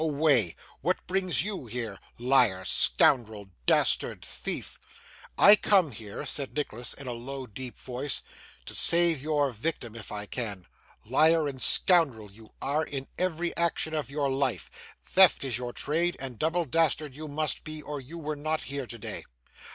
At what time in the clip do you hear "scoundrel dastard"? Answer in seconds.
2.65-4.25